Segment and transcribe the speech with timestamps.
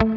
[0.00, 0.08] 谈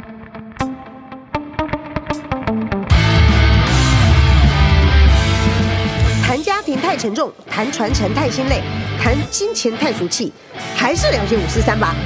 [6.42, 8.61] 家庭太沉重，谈传承太心累，
[8.97, 10.31] 谈金钱太俗气，
[10.73, 11.93] 还是聊些五四三吧。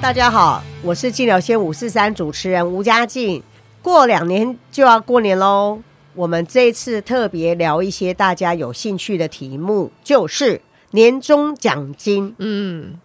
[0.00, 3.42] 大家好，我是晋聊仙五四三主持人吴佳静。
[3.82, 5.80] 过两年就要过年喽，
[6.14, 10.60] 我们这次特别聊一些大家有兴趣的题目，就是
[10.92, 12.34] 年终奖金。
[12.38, 12.98] 嗯，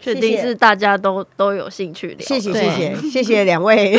[0.00, 2.24] 确定是大家都都有兴趣的。
[2.24, 3.98] 谢谢谢谢谢谢两位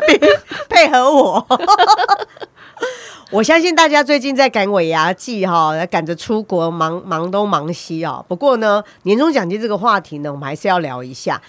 [0.68, 1.46] 配合我。
[3.32, 8.24] 我相信大家最近在赶尾牙季哈，赶着出国忙忙东忙西啊。
[8.28, 11.40] 不过呢，年终奖金这个话题呢，我们还是要聊一下。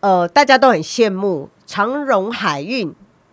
[0.00, 2.92] 呃，大家都很羡慕长荣海运。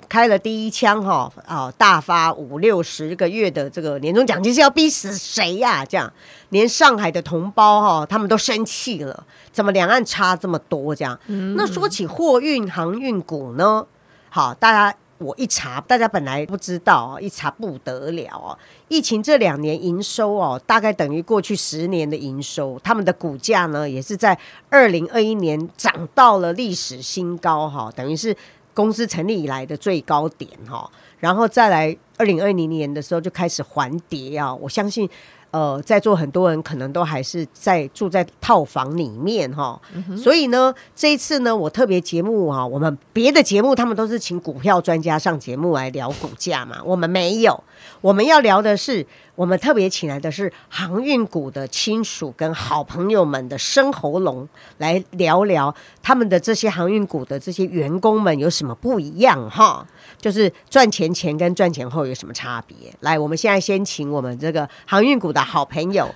[0.10, 5.86] 开了第一枪哈，啊，大发五六十个月的这个年终奖金是要逼死谁呀？
[5.86, 6.12] 这样，
[6.50, 10.96] 连上海的同胞哈，他们都生气了，怎么两岸差这么多？
[10.96, 11.20] 这样，
[11.56, 13.86] 那说起货运航运股呢，
[14.30, 18.58] 好，大家我一查，大家本来不知道，一查不得了哦。
[18.88, 24.38] 疫情这两年营收哦，大概等于过去十年的营收，他们的股价呢，也是在
[24.70, 28.36] 二零二一年涨到了历史新高哈，等于是。
[28.78, 35.10] 公司成立以来的最高点哈，然后再来二零二零年的时候就开始缓跌啊，我相信。
[35.52, 47.64] 呃，在座很多人可能都还是在住在套房里面哈，嗯、所以呢，这一次呢，我特别节目哈，我们别的节目他们都是请股票专家上节目来聊股价嘛，我们没有，
[48.02, 54.48] 我们要聊的是，我们特别请来的是航运股的亲属跟好朋友们的生喉咙
[54.80, 55.74] 来聊聊
[56.04, 59.88] 他们的这些航运股的这些员工们有什么不一样哈。
[60.20, 62.76] 就是赚钱前跟赚钱后有什么差别？
[63.02, 66.14] 来，我们现在先请我们这个航运股的好朋友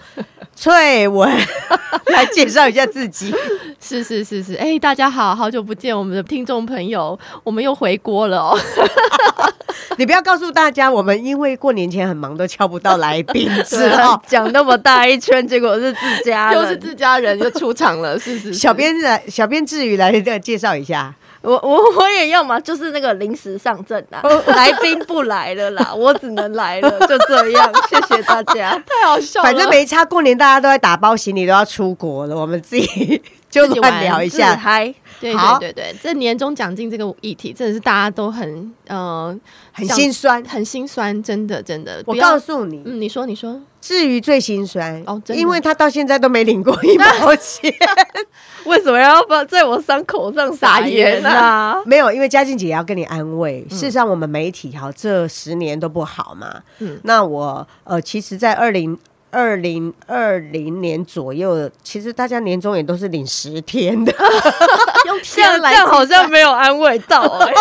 [0.55, 1.29] 翠文
[2.07, 3.33] 来介绍一下自己。
[3.79, 8.59] 是是是是，哎、欸，大家好，好久不见，我们的听众朋友，我们又回锅了哦。
[9.97, 18.53] 你不要告诉大家，我们因为过年前很忙，都敲不到来宾， 是哦，讲那么大一圈，结果是自家人，又是自家人就出场了，是是，是。
[18.53, 21.13] 小编来，小编至于来这介绍一下。
[21.41, 29.43] 我我 我也要嘛，就是那个临时上阵啊， 来宾不来了啦， 我只能来了，就这样，谢谢大家，太好笑了。
[29.43, 34.85] 反正没差，过年大家都在打包行李，都要出国了，我们自己就来聊一下，嗨，
[35.19, 39.37] 对对对对，这年终奖金这个议题，真的是大家都很呃
[39.73, 42.01] 很心酸，很心酸，真的真的。
[42.05, 43.61] 我告诉你，嗯，你说你说。
[43.81, 47.73] 至于最心酸哦，因为他到现在都没领过一毛钱，
[48.65, 51.75] 为什么要在我伤口上撒盐啊？
[51.83, 53.65] 没有，因为嘉靖姐也要跟你安慰。
[53.67, 56.61] 嗯、事实上，我们媒体哈这十年都不好嘛。
[56.77, 58.95] 嗯，那我呃，其实，在二零
[59.31, 64.13] 二零二零年左右，其实大家年终也都是领十天的，
[65.07, 67.55] 用天来这样好像没有安慰到哎、欸。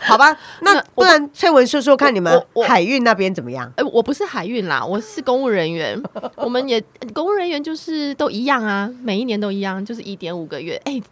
[0.06, 3.70] 好吧，那不然翠文说说看，你们海运那边怎么样？
[3.76, 6.00] 哎、欸，我不是海运啦，我是公务人员。
[6.36, 6.82] 我们也
[7.12, 10.80] 公务人员就是都一样啊，每一年都一样，就是一点五个月。
[10.84, 11.02] 哎、欸，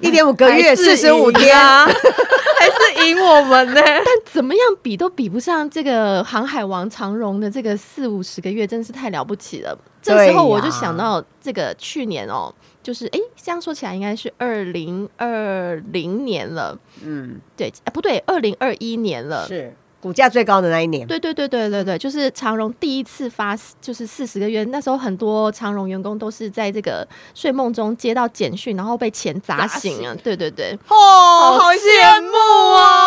[0.00, 3.80] 一点五个月，四十五天啊， 还是赢我们呢？
[3.82, 9.76] 但怎么样比都比不上这个航海王长荣的这个四五十个月，真是太了不起了。
[10.02, 12.52] 这时候我就想到这个去年哦。
[12.82, 19.74] 就是哎，这样说起来应该是二零二零年了，嗯，对，哎，不对，二零二一年了，是。
[20.04, 30.12] 股价最高的那一年，对对对对对对，就是长荣第一次发，就是四十个月，那时候很多长荣员工都是在这个睡梦中接到简讯，然后被钱砸醒啊！
[30.12, 32.36] 醒对对对，哦，好羡慕
[32.76, 33.03] 啊！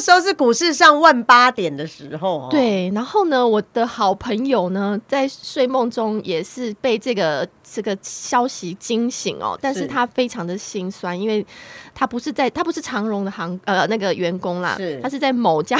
[0.00, 2.90] 对，那个时候是股市上万八点的时候，对。
[2.94, 11.46] 然后呢，我的好朋友呢，在睡梦中也是被这个这个消息惊醒哦，但是他非常的心酸，因为。
[11.92, 15.76] 他不是在，他不是长荣的航呃那个员工啦，是他是在某家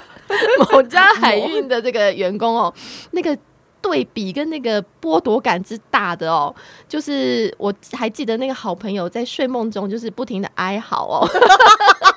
[0.72, 2.72] 某家海运的这个员工哦，
[3.10, 3.36] 那个
[3.80, 6.52] 对比跟那个剥夺感之大的哦，
[6.88, 11.28] 就是我还记得那个好朋友在睡梦中就是不停的哀嚎哦。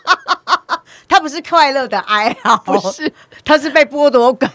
[1.07, 3.11] 他不是快乐的哀嚎，不是，
[3.45, 4.49] 他是被剥夺感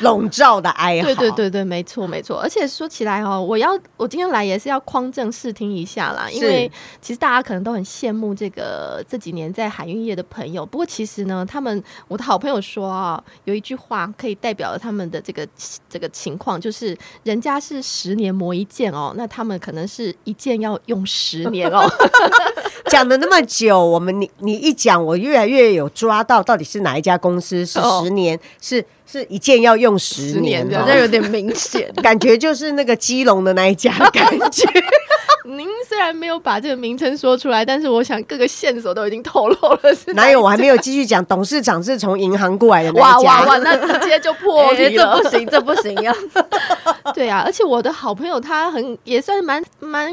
[0.00, 1.04] 笼罩的哀嚎。
[1.04, 2.38] 对对对对，没错没错。
[2.40, 6.70] 而且说起来哦，我要我今天来也是要匡正视听一下啦，因为
[7.02, 10.64] 其实大家可能都很羡慕这个这几年在海运业的朋友。
[10.64, 15.46] 不过其实呢，他们我的好朋友说啊，有一句话可以代表了他们的这个
[15.88, 21.86] 这个情况，就是人家是十年磨一剑哦，那他们可能是一剑要用十年哦。
[22.88, 25.89] 讲了那么久，我们你你一讲，我越来越有。
[25.94, 34.68] 抓到到底是哪一家公司是十年，哦、是是一件要用十年，好像有点明显， 感觉就是那个基隆的那一家的感觉。
[35.44, 39.94] 您虽然没有把这个名称说出来，但是我想各个线索都已经透露了。
[39.94, 40.40] 是哪有？
[40.40, 43.18] 我还没有继续讲，董事长是从银行过来的那一家。
[43.22, 43.58] 哇哇哇！
[43.58, 46.14] 那直接就破题了，欸、 这不行，这不行呀！
[47.14, 50.12] 对啊，而且我的好朋友他很也算蛮蛮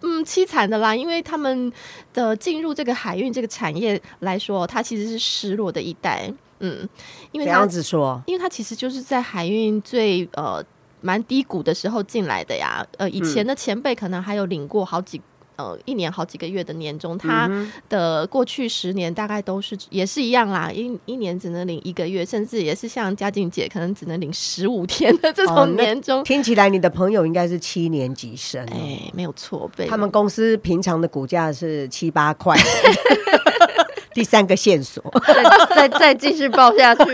[0.00, 1.72] 嗯凄惨的啦，因为他们
[2.12, 6.32] 的进入这个海运这个产业来说，他其实是失落的一代。
[6.60, 6.88] 嗯，
[7.32, 10.64] 因为这样子说，因为他其实就是在海运最呃。
[11.00, 15.22] 蛮低谷的时候进来的呀，呃，以前的前辈可能还有领过好几
[15.58, 17.50] 呃一年好几个月的年终，他
[17.88, 26.20] 的过去十年大概都是也是一样啦，一一年只能领一个月，甚至也是像嘉靖姐可能只能领十五天的这种年终。
[26.20, 32.56] 哦，听起来你的朋友应该是七年级生，哎，没有错，他们公司平常的股价是七八块。
[34.18, 35.00] 第三个线索，
[35.76, 37.04] 再再再继续报下去，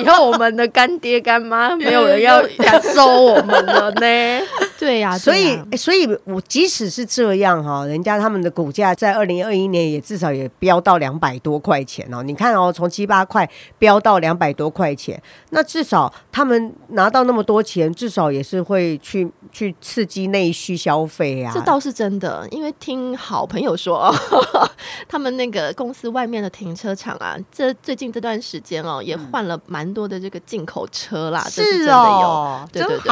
[0.00, 4.46] 以后我们的干爹干妈没有人要敢收我们了呢。
[4.78, 12.22] 对呀、啊，所以所以我即使是这样哈，人家他们的股价在二零二一年也至少也飙到两百多块钱哦。
[12.22, 13.48] 你看哦，从七八块
[13.80, 15.20] 飙到两百多块钱，
[15.50, 21.52] 那至少他们拿到那么多钱，至少也是会去去刺激内需消费啊。
[21.52, 24.70] 这倒是真的，因为听好朋友说，呵 呵
[25.06, 26.52] 他们那个公司外面的。
[26.52, 33.10] 停车场啊，这最近这段时间哦，也换了蛮多的这个进口车啦，是哦，对对对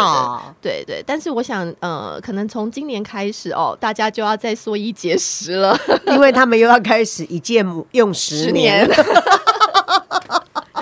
[0.61, 1.05] 对，对对。
[1.07, 5.77] 但是我想，呃，可能从今年开始哦，大家就要再缩衣节食了，
[6.09, 8.89] 因为他们又要开始一件用十年。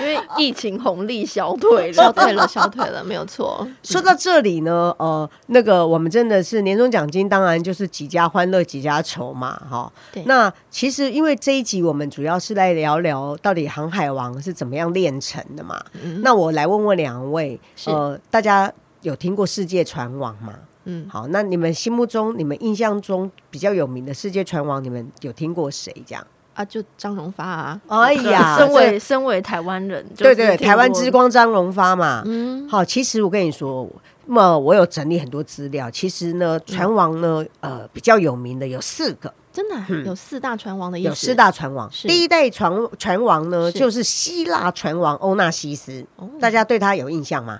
[0.01, 3.67] 因为疫情红利消退了，消退了， 消退了，没有错。
[3.83, 9.91] 说到这里呢，呃，那个我们真的是年终奖金，当然就是几家欢乐几家愁嘛，哈。
[10.11, 10.23] 对。
[10.23, 15.79] 那其实因为这一集我们主要是来聊聊到底航海王是怎么样炼成的嘛。
[16.01, 16.21] 嗯。
[16.23, 20.53] 那我来问问两位，呃，大家有听过世界船王吗？
[20.85, 21.07] 嗯。
[21.09, 25.93] 好，那你们心目中、你们印象中比较有名的世界船王，你们有听过谁？
[26.05, 26.25] 这样？
[26.53, 27.81] 啊，就张荣发啊！
[27.87, 32.21] 哎呀，身为身为台湾人，对对，台湾之光张荣发嘛。
[32.25, 33.87] 嗯，好，其实我跟你说，
[34.25, 35.89] 那么我有整理很多资料。
[35.89, 41.07] 其实呢，船王呢，呃，比较有名的有四个，真的有四大船王的意思。
[41.07, 46.05] 有四大船王，第一代船船王呢，就是希腊船王欧纳西斯。
[46.41, 47.59] 大家对他有印象吗？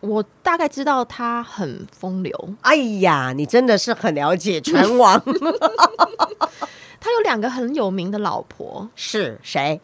[0.00, 2.48] 我大概知道他很风流。
[2.60, 5.20] 哎呀，你真的是很了解船王。
[7.06, 9.80] 他有两个很有名的老婆，是谁？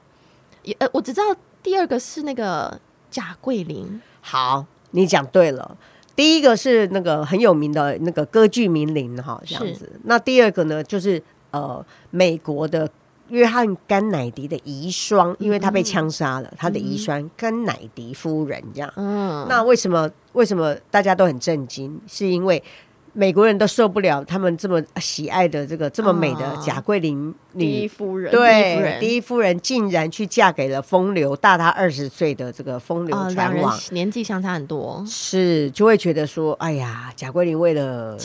[0.78, 2.80] 呃，我只知道第二个是那个
[3.12, 4.02] 贾桂林。
[4.20, 5.76] 好，你讲对了。
[6.16, 9.88] 第一个是那个很有名的那个歌剧名伶哈，这样子。
[10.02, 11.22] 那第二个呢，就是
[11.52, 12.90] 呃，美国的
[13.28, 18.92] 约翰甘乃迪的遗孀，因为他被枪杀了，嗯、他的遗孀甘乃迪夫人这样。
[18.96, 22.00] 嗯，那为什么为什么大家都很震惊？
[22.08, 22.60] 是因为。
[23.14, 29.53] 美国人都受不了他们这么喜爱的这个这么美的贾桂琳女第一夫人，对，第一夫人。
[29.61, 38.17] 竟然去嫁给了风流大她二十岁的这个风流船王，年纪相差很多，是就会觉得说，哎呀，贾桂琳为了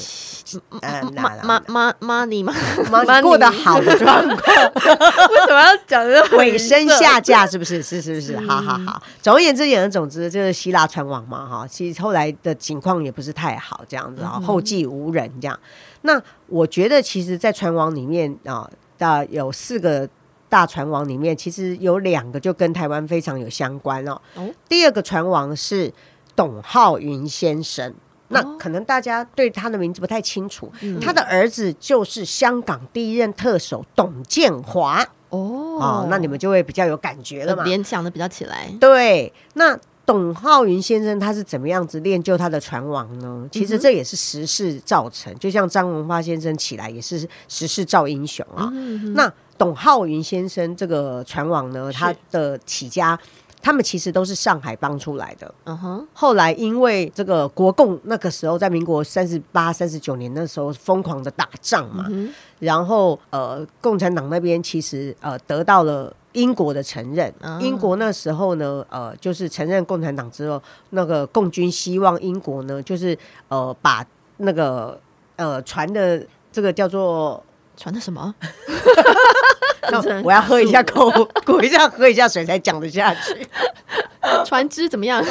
[1.44, 2.54] 妈妈妈你妈
[2.90, 4.36] 妈过得好的状况，
[5.30, 7.46] 为什么要讲这尾声下嫁？
[7.46, 7.84] 是不是？
[7.84, 8.38] 是是不是？
[8.48, 14.77] 好好好，总而言之，言而总之，就是希腊船王嘛，哈，其实后来的情况也不是太好，这样子啊，后继。
[14.86, 15.60] 无人这样，
[16.02, 20.08] 那我觉得其实，在船王里面啊，大有四个
[20.48, 24.22] 大船王里面，其实有两个就跟台湾非常有相关哦。
[24.36, 25.92] 哦，第二个船王是
[26.36, 27.94] 董浩云先生，
[28.30, 35.02] 那可能大家对他的名字不太清楚，哦、他的儿子就是香港第一任特首董建华。
[35.30, 35.40] 哦，
[35.80, 38.70] 哦，那你们就会比较有感觉了嘛，联想的比较起来。
[38.80, 39.78] 对，那。
[40.08, 43.46] 董浩云先生他是怎么样子练就他的船王呢？
[43.52, 48.70] 其实这也是时势造成，嗯、就像张荣发先生起来也是时势造英雄啊。
[48.72, 53.20] 嗯、那董浩云先生这个船王呢，他的起家，
[53.62, 55.54] 他们其实都是上海帮出来的。
[55.66, 56.08] 嗯哼。
[56.14, 66.16] 后来因为这个国共那个时候在民国三十八、三十九年那时候疯狂的打仗嘛，嗯、然后呃，共产党那边其实呃得到了。
[66.34, 73.18] 英国的承认，英国那时候呢，呃，就是承认共产党之后，那个共军希望英国呢，就是
[73.48, 74.06] 呃，把
[74.38, 75.00] 那个
[75.38, 77.44] 呃船的这个叫做
[77.76, 78.34] 船的什么？
[80.24, 81.10] 我要喝一下口，
[81.46, 83.48] 鼓一下，喝一下水才讲得下去。
[84.46, 85.24] 船只怎么样？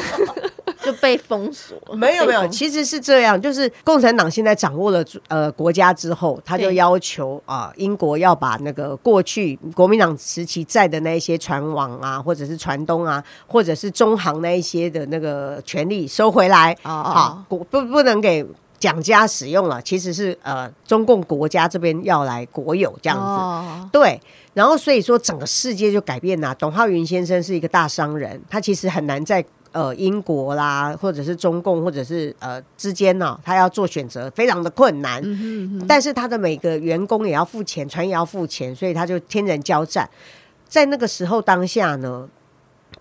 [0.86, 1.76] 就被封锁。
[1.94, 18.46] 没有没有，其实是这样，就是共产党现在掌握了呃国家之后，他就要求啊、呃、英国要把那个过去国民党时期在的那一些船网啊，或者是船东啊，或者是中航那一些的那个权利收回来啊，好不不不能给。
[18.78, 24.20] 蒋家使用了，其实是呃中共国家这边要来国有这样子，哦、对，
[24.52, 26.54] 然后所以说整个世界就改变了。
[26.56, 29.42] 董浩云先生是一个大商人，他其实很难在
[29.72, 35.20] 呃英国啦，或者是中共，或者是呃之间呢、哦，他要做选择非常的困难。
[35.22, 40.08] 嗯哼嗯哼，但是他的每个员工也要付钱，船也要付钱，所以他就天人交战。
[40.68, 42.28] 在那个时候当下呢。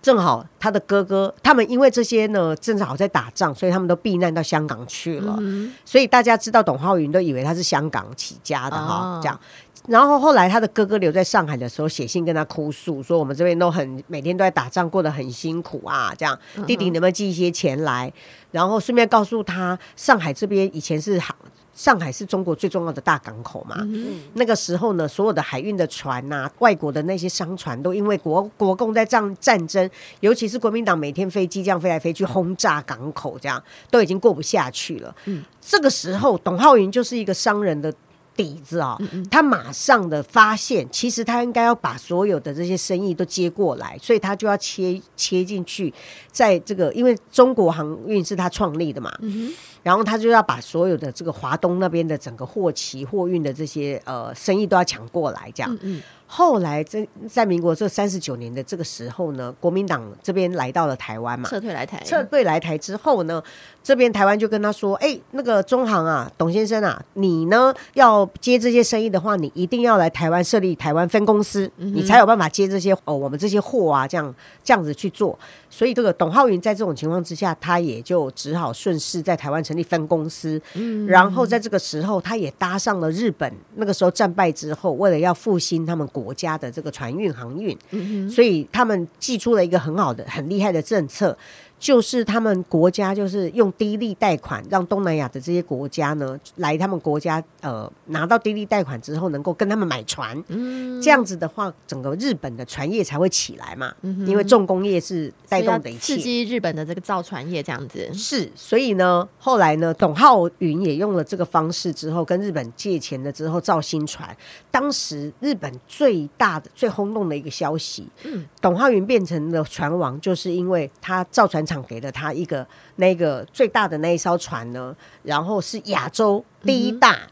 [0.01, 5.35] 正好他的哥哥，他们因为这些呢，正好在打仗，所以他们都避难到香港去了。
[5.39, 9.39] 嗯、所以大家知道董浩云都以为他是香港起家的哈，哦、这样。
[9.87, 16.13] 然后后来他的哥哥留在上海的时候，写信跟他哭诉，说我们这边都很每天都在打仗，过得很辛苦啊。
[16.17, 18.07] 这样，弟弟能不能寄一些钱来？
[18.07, 18.13] 嗯、
[18.51, 21.35] 然后顺便告诉他，上海这边以前是好。
[21.73, 23.75] 上海是中国最重要的大港口嘛？
[23.81, 29.89] 嗯、那个时候呢，所有的海运的船呐、啊，外国的那些商船，都因为国国共在战战争，
[30.21, 33.61] 尤其是国民党每天飞机这样飞来飞去轰炸港口，这样
[33.91, 35.13] 都已经过不下去了。
[35.25, 37.93] 嗯、这个时候，董浩云就是一个商人的
[38.35, 38.97] 底子啊、
[39.31, 45.93] 他马上的发现，其实他应该要把所有的这些生意都接过来，所以他就要切切进去，
[46.31, 49.11] 在这个因为中国航运是他创立的嘛。
[49.21, 49.53] 嗯
[49.85, 55.71] 然后他就要把所有的这个华东那边的整个货期货运的这些呃生意都要抢过来，这样。
[55.75, 63.41] 嗯嗯后来在在民国这三十九年的这个时候呢，国民党这边来到了台湾嘛，撤退来台，撤退来台之后呢，
[63.83, 75.37] 这边台湾就跟他说：“哎，那个中行啊，董先生啊，你呢要接这些生意的话，你一定要来台湾设立台湾分公司，嗯、你才有办法接这些哦，我们这些货啊，这样这样子去做。
[75.69, 80.59] 所以这个董浩云在这种情况之下，他也就只好顺势在台湾成立分公司。
[80.73, 91.37] 嗯，然后在这个时候，他也搭上了日本那个时候战败之后，为了要复兴他们。”国家的这个船运航运，嗯、所以他们寄出了一个很好的、很厉害的政策。
[91.77, 100.41] 就是他们国家就是用低利贷款，让东南亚的这些国家呢来他们国家呃拿到低利贷款之后，能够跟他们买船。
[100.47, 103.93] 嗯，这样子的话，整个日本的船业才会起来嘛。
[104.01, 108.09] 嗯哼，因为重工业是带动的一切，刺激日本的这个造船业这样子。
[108.13, 114.35] 是，所以呢，后来呢，董浩云也用了这个方式之后，跟日本借钱了之后造新船。
[114.71, 122.65] 当时日本最大的、最轰动的一个消息，嗯，董浩云变成了船王，就是因为他造船厂给了他一个
[122.97, 127.29] 那个最大的那一艘船呢，然后是亚洲第一大，嗯、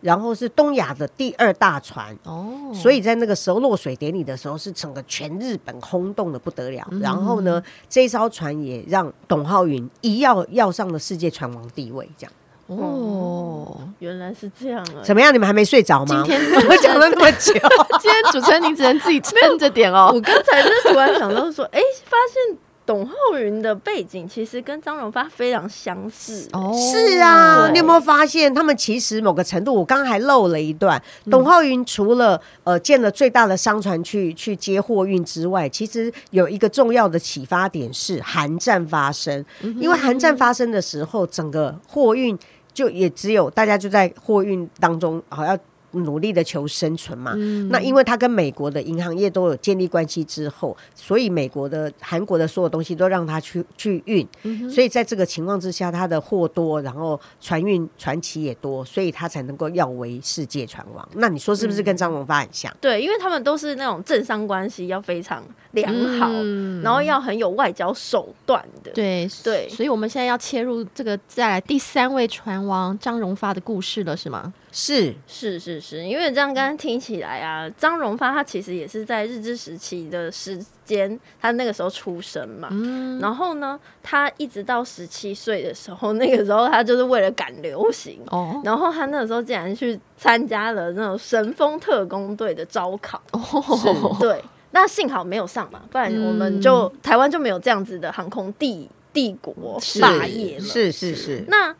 [0.00, 6.86] 然后是东亚的第二大船哦，所以在那个时候落水典礼的时候，是整个全日本轰动的不得了。
[6.90, 12.32] 嗯、然后呢，这一艘船也让董浩云一要要上了世界船王地位，这样
[12.66, 15.04] 哦，原来是这样啊！
[15.04, 15.34] 怎么样？
[15.34, 16.24] 你们还没睡着吗？
[16.26, 17.52] 今天 我讲了那么久，
[18.00, 20.10] 今天主持人你只能自己撑着点哦。
[20.16, 22.58] 我刚才就突然想到说，哎，发现。
[22.86, 26.48] 董浩云的背景其实跟张荣发非常相似。
[26.52, 31.02] 哦，是啊，你有没有发现他们其实某个程度，我刚刚还漏了一段。
[31.24, 39.44] 嗯、董浩云除了呃建了最大的商船去去接货运之外，其实有一个重要的启发点是韩战发生。
[39.62, 42.38] 嗯、因为韩战发生的时候，整个货运
[42.72, 45.58] 就也只有大家就在货运当中好像。
[46.00, 61.08] 努力的求生存嘛，嗯、那因为他跟美国的银行业都有建立关系之后，所以美国的、韩国的所有东西都让他去去运，嗯、所以在这个情况之下，他的货多，然后船运船期也多，所以他才能够要为世界船王。
[61.14, 62.72] 那你说是不是跟张荣发很像？
[62.72, 68.90] 嗯、对，因为他们都是那种政商关系要非常良好，嗯、然后要很有外交手段的。
[68.92, 74.52] 对对，所以我们现在要切入这个再来第三位船王张荣发的故事了，是吗？
[74.74, 75.14] 是。
[75.28, 101.72] 是是是，因为这样刚刚听起来啊，张荣发他其实也是在日治时期的时间，他那个时候出生嘛，嗯、然后呢，他一直到十七岁的时候， 那个时候他就是为了赶流行，哦、然后他那个时候竟然去参加了那种神风特工队的招考，哦、对，那幸好没有上嘛，不然我们就、嗯、台湾就没有这样子的航空帝帝国霸业了，是是是，是，那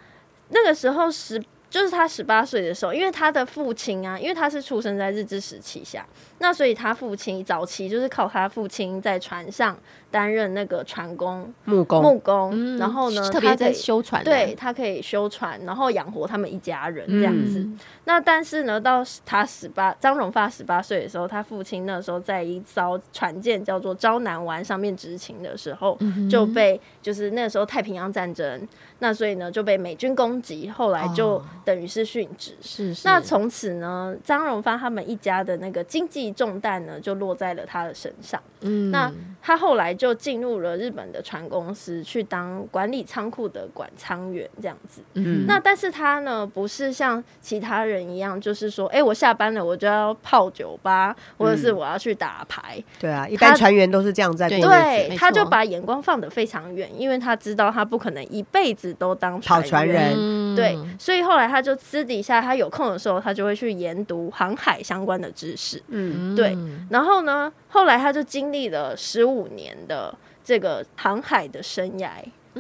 [0.51, 1.43] 那个时候十。
[1.75, 6.07] 就是他十八岁的时候，因为他的父亲啊，因为他是出生在日治时期下，
[6.39, 9.77] 那所以他父亲早期就是靠他父亲在船上
[10.15, 17.69] 担任那个船工、木工、木工，然后呢，特别在修船，对，他可以修船，然后养活他们一家人这样子。
[18.05, 25.99] 那但是呢，到他十八，张荣发十八岁的时候，他父亲那时候在一艘船舰叫做招南湾上面执勤的时候，
[26.31, 28.69] 就被就是那时候太平洋战争，
[29.01, 31.43] 那所以呢就被美军攻击，后来就。
[31.65, 33.09] 等于是殉职，是是。
[33.09, 38.39] 那从此呢，张荣发他们一家的那个经济重担呢，就落在了他的身上。
[38.61, 45.01] 嗯，那他后来就进入了日本的船公司，去当管理仓库的管仓员这样子。
[45.15, 52.75] 嗯，那但是他呢，不是像其他人一样，就是说，哎、欸，我下班了，我就要泡酒吧，或者是我要去打牌。
[52.77, 54.69] 嗯、对啊，一般船员都是这样在过日子。
[54.69, 60.13] 对，他就把眼光放得非常远，因为他知道他不可能一辈子都当船跑船人。
[60.17, 61.45] 嗯、对，所以后来。
[61.55, 65.81] 他就私底下，他有空的时候，他就会去研读航海相关的知识。
[65.87, 66.59] 嗯，对。
[66.91, 69.94] 然后呢，后来他就经历了十五年的
[70.43, 72.11] 这个航海的生涯。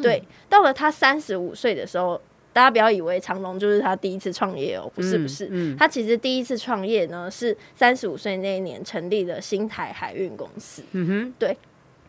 [0.02, 2.20] 对，到了他三十五岁的时候，
[2.52, 5.48] 大家不要以为长荣就是他第一次创业哦，不是，不是。
[5.50, 10.82] 嗯，他其实第一次创业呢，是三十五岁那一年成立了新台海运公司。
[10.92, 11.56] 嗯哼，对。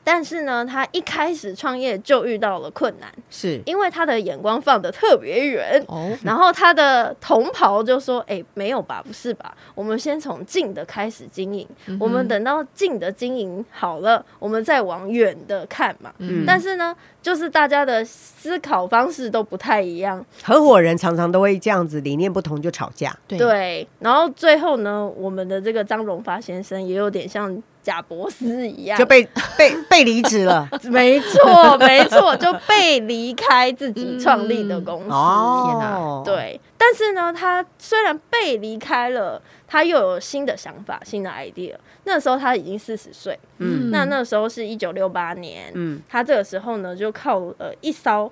[0.05, 5.83] 但是呢，他一开始创业就遇到了困难，是因为他的眼光放得特别远。
[5.87, 9.03] 哦，然后他的同袍就说：“哎、欸，没有吧？
[9.05, 9.57] 不是吧？
[9.73, 16.13] 我们先从近的开始经营，嗯、我们等到近的经营好了，我们再往远的看嘛。
[16.19, 23.11] 嗯”但是呢，就是大家的思考方式都不太一样，合伙人常常都会这样子，理念不同就吵架。
[23.27, 27.63] 对，对，然后最后呢，我们的这个张荣发先生也有点像。
[27.85, 29.23] 贾伯斯一样，就被
[29.55, 30.67] 被被离职了。
[30.89, 35.05] 没错，没错，就被离开自己创立的公司。
[35.05, 36.23] 天哪！
[36.25, 41.75] 对，但是呢，他虽然被离开了，他又有新的想法、新的 idea。
[42.05, 48.31] 那时候他已经四十岁，嗯，那那时候是一九六八年，嗯，他这个时候呢，就靠呃一艘。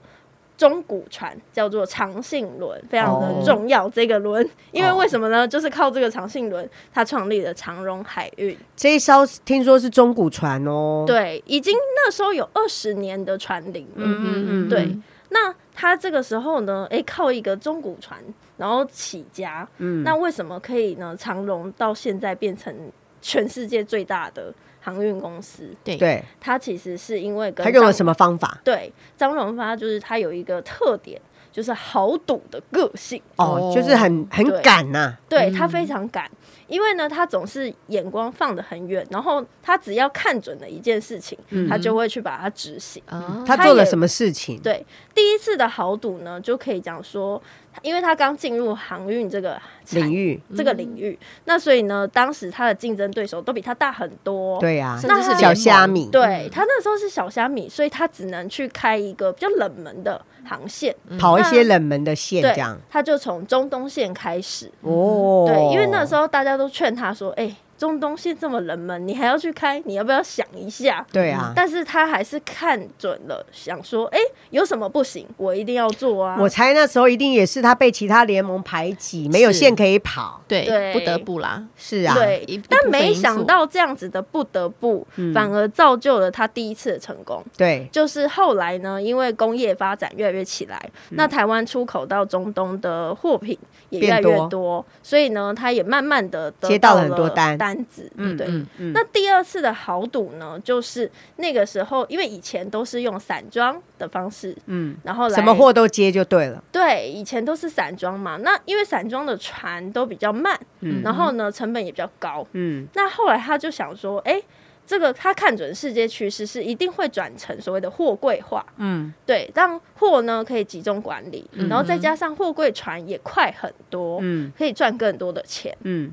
[0.63, 3.89] 中古船叫做长信轮，非常的重要。
[3.89, 5.45] 这个轮，因为为什么呢？
[5.45, 8.57] 就是靠这个长信轮，他创立了长荣海运。
[8.73, 14.05] 这一艘听说是中古船哦，对，已经那时候有二十年的船龄了。
[14.05, 14.97] 嗯嗯嗯，对。
[15.31, 18.17] 那他这个时候呢，哎，靠一个中古船，
[18.55, 19.67] 然后起家。
[19.79, 21.13] 嗯，那为什么可以呢？
[21.19, 22.73] 长荣到现在变成
[23.21, 24.53] 全世界最大的
[24.83, 28.59] 航运公司，对，他其实是因为跟他用了什么方法？
[28.63, 31.19] 对，张荣发就是他有一个特点，
[31.51, 33.21] 就是豪赌的个性。
[33.37, 36.25] 哦，就是很很敢呐、啊，对，他非常敢。
[36.25, 43.03] 嗯因为呢，他总是眼光放得很远，然后他只要看准了一件事情，嗯、他就会去把它执行。
[43.11, 44.59] 嗯、他做了什么事情？
[44.59, 47.39] 对，第一次的豪赌呢，就可以讲说，
[47.83, 54.59] 因为他刚进入航运这个领域，这个领域，嗯、那所以呢，当时他的竞争对手都比他大很多。
[54.59, 56.09] 对呀、啊，那是小虾米。
[56.11, 62.77] 对，他那时候是小虾米，所以他只能去开一个比较冷门的航线，跑一些冷门的线，这样。
[62.89, 64.71] 他就从中东线开始。
[64.81, 69.77] 哦，对，因为那时候大家都劝他说：“哎、欸。”中东线这么冷门，你还要去开？
[69.83, 71.05] 你要不要想一下？
[71.11, 75.27] 对啊，但是他还是看准了，想说，哎、欸，有什么不行？
[75.35, 76.37] 我一定要做啊！
[76.39, 81.61] 我猜那时候一定也是他被其他联盟排挤，没有线可以跑，对，对，不得不啦。
[81.75, 82.61] 是啊，对。
[82.69, 87.43] 但没想到这样子的不得不，反而造就了他第一次的成功。
[87.57, 97.57] 对，就是后来呢，因为工业发展越来越起来，嗯、那台湾出口到中东的货品也越来越多，多所以呢，他也慢慢的接到了很多单。
[97.57, 114.43] 单子，嗯，对，嗯嗯、那第二次的豪赌呢，就是那个时候，因为以前都是用散装的方式，嗯，然后来什么货都接就对了，对，以前都是散装嘛，那因为散装的船都比较慢，嗯，然后呢，成本也比较高，嗯，那后来他就想说，哎、欸。
[114.85, 126.11] 这个他看准世界趋势是一定会转成所谓的货柜化，嗯，对，让货呢可以集中管理，嗯、然后再加上货柜船也快很多，嗯，可以赚更多的钱，嗯，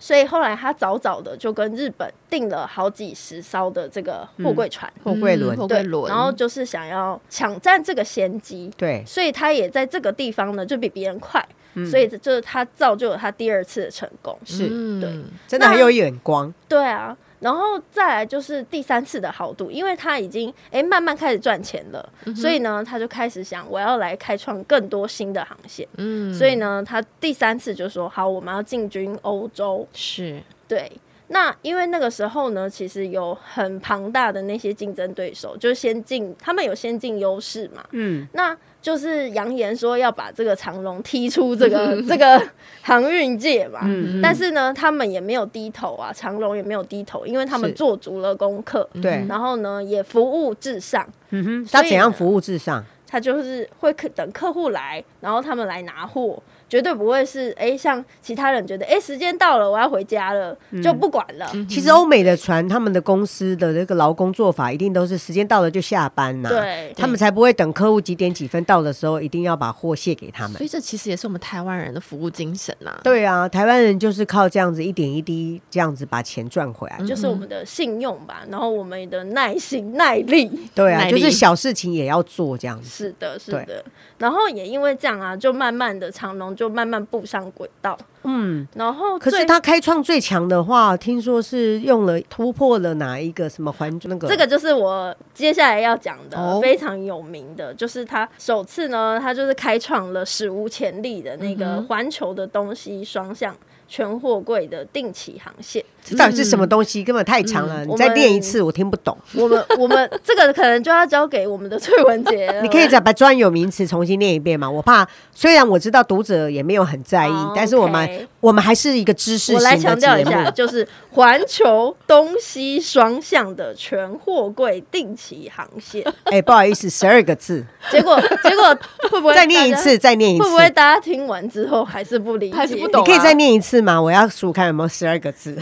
[0.00, 14.68] 所以后来他早早的就跟日本订了好几十艘的这个货柜船、货柜轮、货柜轮，然后就是想要抢占这个先机，对，所以他也在这个地方呢就比别人快，嗯、所以就是他造就了他第二次的成功，是。
[15.00, 15.10] 对，
[15.46, 17.16] 真的很有眼光，对啊。
[17.40, 25.86] 然后再来就是第三次的豪赌，因为他已经哎慢慢开始赚钱了，嗯、所以呢，他就开始想我要来开创更多新的航线。
[25.96, 29.86] 嗯，所以呢，他第三次就说好，我们要进军欧洲。
[29.92, 30.90] 是，对。
[31.30, 37.84] 那因为那个时候呢，其实有很庞大的那些竞争对手，就先进，他们有先进优势嘛。
[37.90, 42.40] 嗯，那就是扬言说要把这个长隆踢出这个 这个
[42.82, 43.80] 航运界嘛。
[43.84, 48.88] 嗯，但是呢，他们也没有低头啊，长隆也没有低头，因为他们做足了功课。
[49.02, 51.06] 对，然后呢，也服务至上。
[51.30, 52.84] 嗯哼，他怎样服务至上？
[53.08, 56.40] 他就是会客等客户来，然后他们来拿货。
[56.68, 61.50] 绝对不会是哎，像其他人觉得哎，时间到了，我要回家了，就不管了。
[61.54, 66.52] 嗯、其实欧美的船，他们的公司的这个劳工做法，一定都是时间到了就下班呐、啊。
[66.52, 70.58] 对，他们才不会等客户几点几分到的时候，一定要把货卸给他们。
[70.58, 73.00] 所以这其实也是我们台湾人的服务精神呐、啊。
[73.02, 80.50] 对啊，台湾人就是靠这样子一点一滴这样子把钱赚回来，嗯、就是我们的信用吧，然后我们的耐心、耐力。
[80.74, 82.97] 对啊，就是小事情也要做这样子。
[82.98, 83.84] 是的，是的。
[84.18, 87.96] 然后也因为这样啊，就慢慢的长隆就慢慢步上轨道。
[88.28, 94.28] 嗯，然后可是他开创最强的话，听说是用了突破了哪一个什么环那个？
[94.28, 103.56] 这个就是我接下来要讲的、哦、非常有名的，就是他首次呢，他就是开创了史无前例的那个环球的东西双向。
[103.90, 107.02] 全货柜的定期航线，这到底是什么东西？
[107.02, 109.16] 根本太长了，嗯、你再念一次，我听不懂。
[109.34, 112.54] 我们 我们这个可能就要交给我们的翠文姐。
[112.60, 114.70] 你可以再把专有名词重新念一遍吗？
[114.70, 119.68] 我怕，虽然我知道读者也没有很在意，哦、但是我们 okay 我们还是一个知识性的节目。
[119.68, 126.02] 我来强调一下，就是环球东西双向的全货柜定期航线。
[126.26, 127.64] 哎、欸，不好意思，十二个字。
[127.90, 128.76] 结果结果
[129.10, 129.96] 会不会再念一次？
[129.96, 133.04] 再念一次，会不会大家听完之后还是不理解，还是不懂、啊？
[133.06, 133.68] 你可以再念一次。
[133.68, 134.00] 是吗？
[134.00, 135.54] 我要数看有没有十二个字。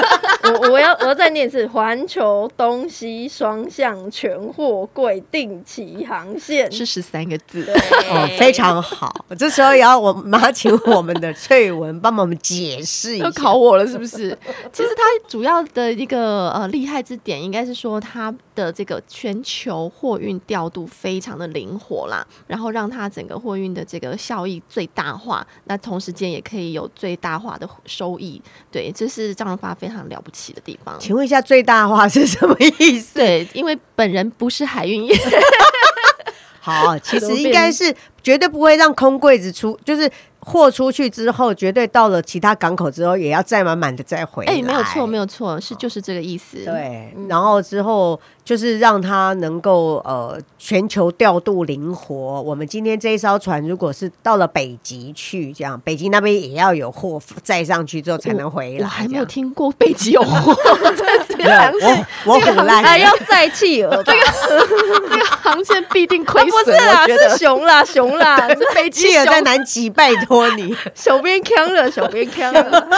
[0.44, 7.66] 我我要我要再念一次：环球东西双向全货柜定期航线是十三个字。
[8.10, 9.24] 哦，非常好。
[9.38, 13.24] 这时候也要我马上请我们的翠文帮我们解释一下。
[13.24, 14.36] 要考我了是不是？
[14.72, 25.46] 其实它主要的一个呃厉害之点，应该是说它的这个全球货运调度非常的灵活啦，然后让它整个货运的这个效益最大化。
[25.64, 28.40] 那同时间也可以有最大化的收益。
[28.72, 30.96] 对，这是张荣发非常了不起的地方。
[30.98, 33.14] 请问一下，最大化是什么意思？
[33.20, 35.14] 对，因为本人不是海运业。
[36.60, 40.10] 好，其实应该是绝对不会让空柜子出，就是。
[40.44, 44.52] 货出去之后，绝对到了其他港口之后，也要载满满的再回来。
[44.52, 46.58] 哎、欸，没有错，没有错，是就是这个意思。
[46.64, 52.42] 对，嗯、然后之后就是让它能够呃全球调度灵活。
[52.42, 58.78] 我们今天这一艘船，如果是到了北极去，这样北极那边也要有货载上去之后才能回来。
[58.78, 60.54] 我，我还没有听过北极有货。
[61.46, 64.02] 我我很烂，还要载企鹅。
[64.02, 64.18] 这个
[65.10, 66.64] 这个航线必定亏损。
[66.64, 70.48] 不是啊，是熊啦熊啦，是飞机企鹅在南极，拜托。
[70.50, 72.88] 你小编坑了，小编坑了，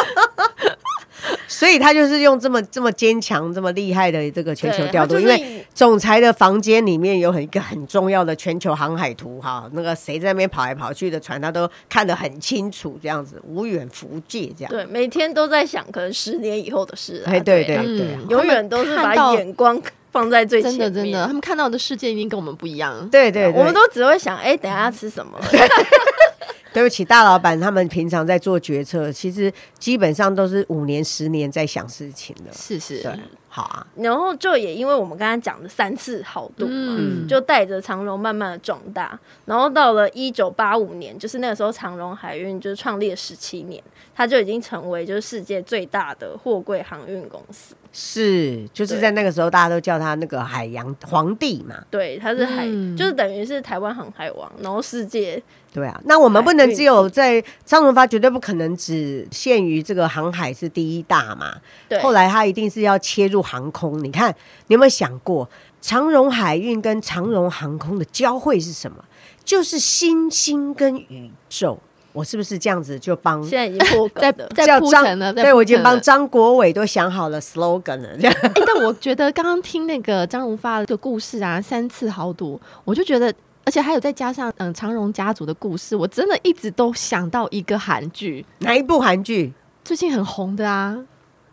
[1.48, 5.18] 所以他就是用这么这么坚强、这么厉害的这个全球调度。
[5.18, 17.22] 因为总裁的房间里面有很一个很重要的全球航海图，哈，那个谁在那边跑来跑去的船，他都看得很清楚，这样子无远弗届，这样对，每天都在想可能十年以后的事。
[17.26, 19.78] 哎，对对对，永远都是把眼光
[20.10, 20.80] 放在最前面。
[20.80, 23.06] 真的真的，他们看到的世界一定跟我们不一样。
[23.10, 25.38] 对对，我们都只会想，哎，等下要吃什么。
[26.72, 32.52] 对不起，大老板，他们平常在做决策，其实基本上都是五年、十年在想事情的。
[32.52, 33.12] 是是，对，
[33.56, 33.86] 好啊。
[33.96, 39.18] 然后就也因为我们刚刚讲的三次豪赌嘛，嗯、就带着长荣慢慢的壮大。
[39.46, 43.82] 然后到了一九八五年，就是那个时候长荣海运就是创立了十七年，
[44.14, 47.74] 它就已经成为就是世界最大的货柜航运公司。
[47.98, 51.76] 是，就是在那个时候，大家都叫他那个海洋皇帝嘛。
[51.90, 55.42] 对，他是海，嗯、就是等于是台湾航海王，然后世界。
[55.72, 61.54] 对啊，那我们不能只有在张荣发，绝对不可能只限于这个航海是第一大嘛。
[61.86, 64.02] 对，后来他一定是要切入航空。
[64.02, 64.34] 你看，
[64.66, 65.48] 你有没有想过，
[65.80, 69.04] 长荣海运跟长荣航空的交汇是什么？
[69.44, 71.78] 就是星星跟宇宙。
[72.12, 73.42] 我是不是这样子就帮？
[73.44, 78.16] 现在已经铺 在在铺陈了，对，我已经帮张国伟都想好了 slogan 了。
[78.18, 83.32] 这样、欸，但我觉得刚刚听那个张荣发的故事啊，三次豪赌，我就觉得。
[83.66, 89.52] 而且还有再加上嗯长荣家族的故事，我真的一直都想到一个韩剧，哪一部韩剧？
[89.82, 90.96] 最近很红的啊，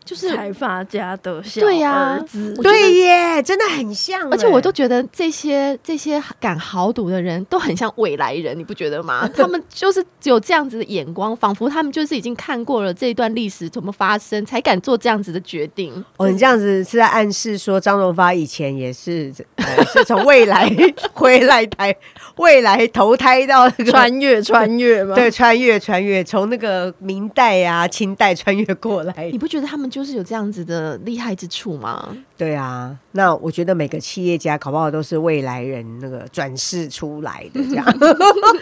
[0.05, 2.19] 就是财阀家的小对呀，
[2.61, 4.29] 对耶，真的很像。
[4.29, 9.29] 而且我都觉得这些这些敢豪赌的人都很像未来人，你不觉得吗？
[9.33, 15.93] 他们就是有这样子的眼光，仿佛他们就是已经看过了这一段历史怎么发生，才敢做这样子的决定。
[16.17, 20.69] 哦，你这样子是在暗示说张荣发以前也是，呃、 是从未来
[21.13, 21.95] 回来台，
[22.35, 25.15] 未来投胎到那个穿越穿越吗？
[25.15, 29.29] 对，穿越穿越，从那个明代啊、清代穿越过来。
[29.31, 29.92] 你不觉得他们？
[29.93, 32.17] 就是有这样子的厉害之处吗？
[32.35, 37.85] 对啊，那我觉得每个企业家搞不好都是未来人那个转世出来的这样。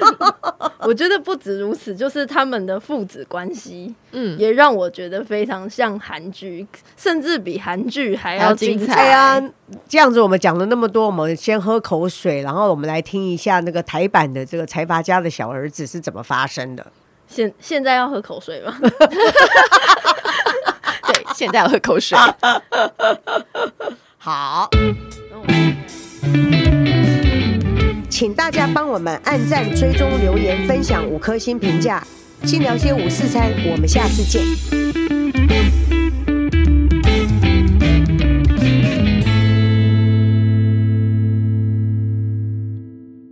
[0.80, 6.68] 我觉得不止如此，就是他们的父子关系，嗯，也让我觉得非常像韩剧，
[6.98, 9.42] 甚至比韩剧还要精彩啊！
[9.88, 16.86] 这样子，我们讲了那么多，我们先喝口水，然后我们来听一下那个台版的这个财阀家的小儿子是怎么发生的。
[17.26, 18.78] 现现在要喝口水吗？
[21.36, 22.18] 现在要喝口水。
[24.18, 24.70] 好。
[28.10, 32.06] 请大家帮我们按赞、追踪、留言、分享五颗星评价，
[32.44, 34.44] 新聊些五四餐，我们下次见。